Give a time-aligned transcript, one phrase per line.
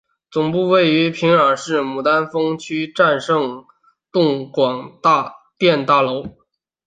[0.31, 3.65] 总部位于平壤市牡丹峰区战胜
[4.11, 4.99] 洞广
[5.59, 6.23] 电大楼。